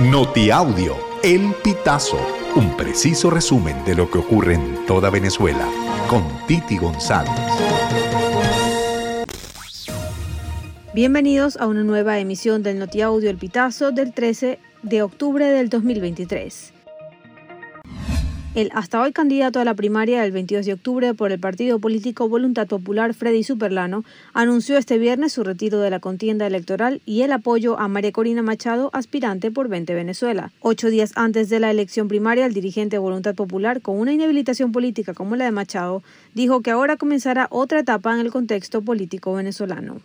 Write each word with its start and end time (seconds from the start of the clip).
Notiaudio, 0.00 0.96
El 1.22 1.54
Pitazo, 1.62 2.18
un 2.56 2.76
preciso 2.76 3.30
resumen 3.30 3.84
de 3.84 3.94
lo 3.94 4.10
que 4.10 4.18
ocurre 4.18 4.54
en 4.54 4.84
toda 4.86 5.08
Venezuela, 5.08 5.68
con 6.08 6.24
Titi 6.48 6.78
González. 6.78 7.30
Bienvenidos 10.94 11.56
a 11.58 11.68
una 11.68 11.84
nueva 11.84 12.18
emisión 12.18 12.64
del 12.64 12.80
Notiaudio 12.80 13.30
El 13.30 13.36
Pitazo 13.36 13.92
del 13.92 14.12
13 14.12 14.58
de 14.82 15.02
octubre 15.02 15.46
del 15.46 15.68
2023. 15.68 16.73
El 18.54 18.70
hasta 18.72 19.00
hoy 19.00 19.12
candidato 19.12 19.58
a 19.58 19.64
la 19.64 19.74
primaria 19.74 20.22
del 20.22 20.30
22 20.30 20.64
de 20.64 20.74
octubre 20.74 21.12
por 21.12 21.32
el 21.32 21.40
partido 21.40 21.80
político 21.80 22.28
Voluntad 22.28 22.68
Popular, 22.68 23.12
Freddy 23.12 23.42
Superlano, 23.42 24.04
anunció 24.32 24.78
este 24.78 24.96
viernes 24.96 25.32
su 25.32 25.42
retiro 25.42 25.80
de 25.80 25.90
la 25.90 25.98
contienda 25.98 26.46
electoral 26.46 27.02
y 27.04 27.22
el 27.22 27.32
apoyo 27.32 27.80
a 27.80 27.88
María 27.88 28.12
Corina 28.12 28.42
Machado, 28.42 28.90
aspirante 28.92 29.50
por 29.50 29.66
20 29.66 29.92
Venezuela. 29.94 30.52
Ocho 30.60 30.88
días 30.88 31.10
antes 31.16 31.48
de 31.48 31.58
la 31.58 31.72
elección 31.72 32.06
primaria, 32.06 32.46
el 32.46 32.54
dirigente 32.54 32.94
de 32.94 33.00
Voluntad 33.00 33.34
Popular, 33.34 33.80
con 33.80 33.98
una 33.98 34.12
inhabilitación 34.12 34.70
política 34.70 35.14
como 35.14 35.34
la 35.34 35.46
de 35.46 35.50
Machado, 35.50 36.04
dijo 36.34 36.60
que 36.60 36.70
ahora 36.70 36.96
comenzará 36.96 37.48
otra 37.50 37.80
etapa 37.80 38.14
en 38.14 38.20
el 38.20 38.30
contexto 38.30 38.82
político 38.82 39.34
venezolano. 39.34 40.00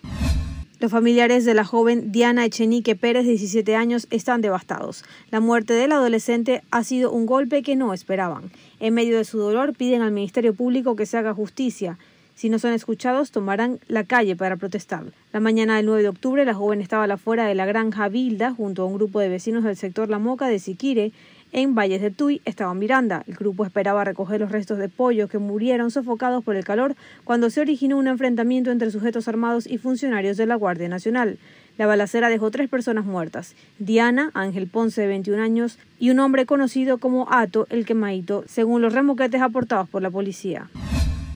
Los 0.80 0.92
familiares 0.92 1.44
de 1.44 1.54
la 1.54 1.66
joven 1.66 2.10
Diana 2.14 2.46
Echenique 2.46 2.96
Pérez, 2.96 3.26
de 3.26 3.32
17 3.32 3.76
años, 3.76 4.08
están 4.12 4.40
devastados. 4.40 5.04
La 5.30 5.42
muerte 5.42 5.74
del 5.74 5.92
adolescente 5.92 6.64
ha 6.72 6.86
sido 6.86 7.12
un 7.12 7.26
golpe 7.26 7.64
que 7.64 7.76
no 7.76 7.94
esperaban. 7.94 8.50
En 8.80 8.94
medio 8.94 9.18
de 9.18 9.26
su 9.26 9.40
dolor 9.40 9.74
piden 9.76 10.02
al 10.02 10.14
Ministerio 10.14 10.54
Público 10.54 10.96
que 10.96 11.06
se 11.06 11.18
haga 11.18 11.34
justicia. 11.34 11.98
Si 12.34 12.48
no 12.48 12.60
son 12.60 12.72
escuchados, 12.72 13.32
tomarán 13.32 13.82
la 13.90 14.06
calle 14.06 14.38
para 14.38 14.56
protestar. 14.56 15.04
La 15.34 15.42
mañana 15.42 15.76
del 15.76 15.86
9 15.86 16.02
de 16.02 16.08
octubre, 16.08 16.46
la 16.46 16.54
joven 16.54 16.80
estaba 16.80 17.04
a 17.04 17.08
la 17.08 17.18
de 17.18 17.56
la 17.56 17.66
granja 17.66 18.08
Vilda 18.08 18.54
junto 18.54 18.84
a 18.84 18.86
un 18.86 18.94
grupo 18.94 19.20
de 19.20 19.28
vecinos 19.28 19.66
del 19.66 19.76
sector 19.76 20.10
La 20.10 20.20
Moca 20.20 20.48
de 20.48 20.60
Siquire, 20.60 21.12
en 21.52 21.76
Valles 21.76 22.02
de 22.02 22.12
Tuy 22.12 22.42
estaba 22.46 22.74
Miranda. 22.74 23.24
El 23.28 23.36
grupo 23.36 23.66
esperaba 23.66 24.04
recoger 24.04 24.40
los 24.40 24.52
restos 24.52 24.78
de 24.78 24.90
pollos 24.90 25.30
que 25.30 25.40
murieron 25.40 25.92
sofocados 25.92 26.44
por 26.44 26.56
el 26.56 26.64
calor 26.64 26.96
cuando 27.24 27.50
se 27.50 27.62
originó 27.62 27.98
un 27.98 28.08
enfrentamiento 28.08 28.72
entre 28.72 28.92
sujetos 28.92 29.28
armados 29.28 29.68
y 29.68 29.78
funcionarios 29.78 30.38
de 30.38 30.46
la 30.46 30.56
Guardia 30.56 30.90
Nacional. 30.90 31.38
La 31.78 31.88
balacera 31.88 32.30
dejó 32.30 32.52
tres 32.52 32.70
personas 32.70 33.06
muertas: 33.06 33.56
Diana, 33.80 34.32
Ángel 34.34 34.68
Ponce, 34.68 35.02
de 35.02 35.08
21 35.08 35.42
años, 35.42 35.80
y 35.98 36.10
un 36.10 36.20
hombre 36.20 36.46
conocido 36.46 36.98
como 36.98 37.32
Ato 37.32 37.68
el 37.70 37.86
Quemaito, 37.86 38.44
según 38.48 38.82
los 38.82 38.94
remoquetes 38.94 39.42
aportados 39.42 39.88
por 39.90 40.02
la 40.02 40.12
policía. 40.12 40.70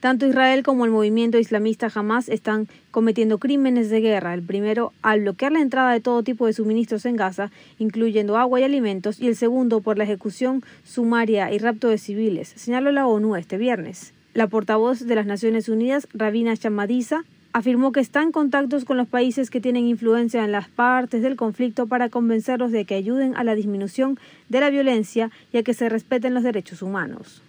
Tanto 0.04 0.26
Israel 0.26 0.62
como 0.62 0.84
el 0.84 0.90
movimiento 0.90 1.38
islamista 1.38 1.88
Hamas 1.94 2.28
están 2.28 2.68
cometiendo 2.90 3.38
crímenes 3.38 3.88
de 3.88 4.02
guerra. 4.02 4.34
El 4.34 4.42
primero 4.42 4.92
al 5.00 5.22
bloquear 5.22 5.52
la 5.52 5.62
entrada 5.62 5.92
de 5.94 6.02
todo 6.02 6.22
tipo 6.22 6.44
de 6.44 6.52
suministros 6.52 7.06
en 7.06 7.16
Gaza, 7.16 7.50
incluyendo 7.78 8.36
agua 8.36 8.60
y 8.60 8.64
alimentos, 8.64 9.18
y 9.18 9.28
el 9.28 9.34
segundo 9.34 9.80
por 9.80 9.96
la 9.96 10.04
ejecución 10.04 10.62
sumaria 10.84 11.50
y 11.50 11.56
rapto 11.56 11.88
de 11.88 11.96
civiles, 11.96 12.52
señaló 12.54 12.92
la 12.92 13.06
ONU 13.06 13.34
este 13.36 13.56
viernes. 13.56 14.12
La 14.34 14.46
portavoz 14.46 15.00
de 15.00 15.14
las 15.14 15.24
Naciones 15.24 15.70
Unidas, 15.70 16.06
Rabina 16.12 16.52
Shamadiza, 16.52 17.24
afirmó 17.54 17.90
que 17.90 18.00
está 18.00 18.22
en 18.22 18.30
contactos 18.30 18.84
con 18.84 18.98
los 18.98 19.08
países 19.08 19.48
que 19.48 19.62
tienen 19.62 19.86
influencia 19.86 20.44
en 20.44 20.52
las 20.52 20.68
partes 20.68 21.22
del 21.22 21.36
conflicto 21.36 21.86
para 21.86 22.10
convencerlos 22.10 22.72
de 22.72 22.84
que 22.84 22.94
ayuden 22.94 23.34
a 23.38 23.42
la 23.42 23.54
disminución 23.54 24.18
de 24.50 24.60
la 24.60 24.68
violencia 24.68 25.30
y 25.50 25.56
a 25.56 25.62
que 25.62 25.72
se 25.72 25.88
respeten 25.88 26.34
los 26.34 26.42
derechos 26.42 26.82
humanos. 26.82 27.40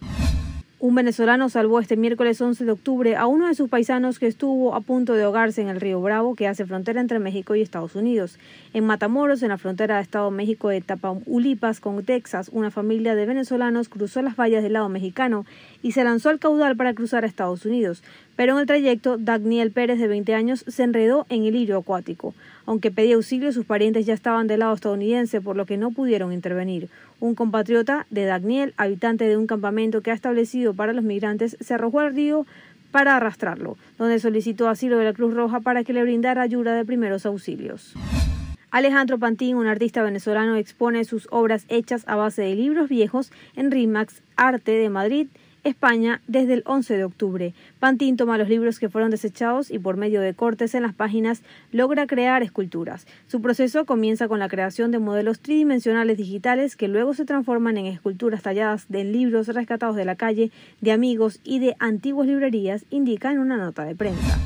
Un 0.78 0.94
venezolano 0.94 1.48
salvó 1.48 1.80
este 1.80 1.96
miércoles 1.96 2.38
11 2.38 2.66
de 2.66 2.70
octubre 2.70 3.16
a 3.16 3.26
uno 3.26 3.48
de 3.48 3.54
sus 3.54 3.70
paisanos 3.70 4.18
que 4.18 4.26
estuvo 4.26 4.74
a 4.74 4.82
punto 4.82 5.14
de 5.14 5.22
ahogarse 5.22 5.62
en 5.62 5.68
el 5.68 5.80
río 5.80 6.02
Bravo, 6.02 6.34
que 6.34 6.46
hace 6.46 6.66
frontera 6.66 7.00
entre 7.00 7.18
México 7.18 7.54
y 7.54 7.62
Estados 7.62 7.94
Unidos. 7.94 8.38
En 8.74 8.84
Matamoros, 8.84 9.42
en 9.42 9.48
la 9.48 9.56
frontera 9.56 9.96
de 9.96 10.02
Estado 10.02 10.30
México 10.30 10.68
de 10.68 10.82
Tapaulipas 10.82 11.80
con 11.80 12.04
Texas, 12.04 12.50
una 12.52 12.70
familia 12.70 13.14
de 13.14 13.24
venezolanos 13.24 13.88
cruzó 13.88 14.20
las 14.20 14.36
vallas 14.36 14.62
del 14.62 14.74
lado 14.74 14.90
mexicano 14.90 15.46
y 15.82 15.92
se 15.92 16.04
lanzó 16.04 16.28
al 16.28 16.38
caudal 16.38 16.76
para 16.76 16.92
cruzar 16.92 17.24
a 17.24 17.26
Estados 17.26 17.64
Unidos. 17.64 18.02
Pero 18.36 18.52
en 18.52 18.58
el 18.58 18.66
trayecto, 18.66 19.16
Daniel 19.16 19.70
Pérez, 19.70 19.98
de 19.98 20.08
20 20.08 20.34
años, 20.34 20.62
se 20.68 20.82
enredó 20.82 21.24
en 21.30 21.46
el 21.46 21.56
hilo 21.56 21.78
acuático. 21.78 22.34
Aunque 22.66 22.90
pedía 22.90 23.14
auxilio, 23.14 23.52
sus 23.52 23.64
parientes 23.64 24.04
ya 24.06 24.14
estaban 24.14 24.48
del 24.48 24.60
lado 24.60 24.74
estadounidense, 24.74 25.40
por 25.40 25.56
lo 25.56 25.66
que 25.66 25.76
no 25.76 25.92
pudieron 25.92 26.32
intervenir. 26.32 26.88
Un 27.20 27.34
compatriota 27.34 28.06
de 28.10 28.24
Daniel, 28.24 28.74
habitante 28.76 29.26
de 29.28 29.36
un 29.36 29.46
campamento 29.46 30.02
que 30.02 30.10
ha 30.10 30.14
establecido 30.14 30.74
para 30.74 30.92
los 30.92 31.04
migrantes, 31.04 31.56
se 31.60 31.74
arrojó 31.74 32.00
al 32.00 32.14
río 32.14 32.44
para 32.90 33.16
arrastrarlo, 33.16 33.76
donde 33.98 34.18
solicitó 34.18 34.68
asilo 34.68 34.98
de 34.98 35.04
la 35.04 35.12
Cruz 35.12 35.34
Roja 35.34 35.60
para 35.60 35.84
que 35.84 35.92
le 35.92 36.02
brindara 36.02 36.42
ayuda 36.42 36.74
de 36.74 36.84
primeros 36.84 37.24
auxilios. 37.24 37.94
Alejandro 38.70 39.18
Pantín, 39.18 39.56
un 39.56 39.68
artista 39.68 40.02
venezolano, 40.02 40.56
expone 40.56 41.04
sus 41.04 41.28
obras 41.30 41.64
hechas 41.68 42.02
a 42.08 42.16
base 42.16 42.42
de 42.42 42.54
libros 42.56 42.88
viejos 42.88 43.30
en 43.54 43.70
RIMAX 43.70 44.22
Arte 44.36 44.72
de 44.72 44.90
Madrid 44.90 45.28
España 45.66 46.22
desde 46.26 46.54
el 46.54 46.62
11 46.64 46.96
de 46.96 47.04
octubre. 47.04 47.54
Pantin 47.80 48.16
toma 48.16 48.38
los 48.38 48.48
libros 48.48 48.78
que 48.78 48.88
fueron 48.88 49.10
desechados 49.10 49.70
y 49.70 49.78
por 49.78 49.96
medio 49.96 50.20
de 50.20 50.32
cortes 50.32 50.74
en 50.74 50.82
las 50.82 50.94
páginas 50.94 51.42
logra 51.72 52.06
crear 52.06 52.42
esculturas. 52.42 53.06
Su 53.26 53.42
proceso 53.42 53.84
comienza 53.84 54.28
con 54.28 54.38
la 54.38 54.48
creación 54.48 54.90
de 54.92 54.98
modelos 54.98 55.40
tridimensionales 55.40 56.16
digitales 56.16 56.76
que 56.76 56.88
luego 56.88 57.14
se 57.14 57.24
transforman 57.24 57.76
en 57.78 57.86
esculturas 57.86 58.42
talladas 58.42 58.86
de 58.88 59.04
libros 59.04 59.48
rescatados 59.48 59.96
de 59.96 60.04
la 60.04 60.14
calle, 60.14 60.50
de 60.80 60.92
amigos 60.92 61.40
y 61.42 61.58
de 61.58 61.74
antiguas 61.78 62.28
librerías, 62.28 62.84
indica 62.90 63.32
en 63.32 63.40
una 63.40 63.56
nota 63.56 63.84
de 63.84 63.96
prensa. 63.96 64.45